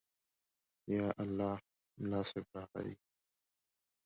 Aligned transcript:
_يالله، 0.93 1.53
ملا 2.01 2.21
صيب 2.29 2.45
راغی. 2.55 2.93